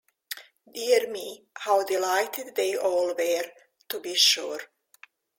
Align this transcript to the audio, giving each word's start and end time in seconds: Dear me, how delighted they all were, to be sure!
Dear 0.73 1.11
me, 1.11 1.43
how 1.53 1.83
delighted 1.83 2.55
they 2.55 2.75
all 2.75 3.13
were, 3.13 3.43
to 3.89 3.99
be 3.99 4.15
sure! 4.15 4.59